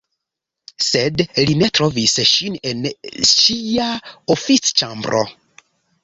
[0.83, 2.81] Sed li ne trovis ŝin en
[3.33, 3.89] ŝia
[4.37, 5.21] oficĉambro.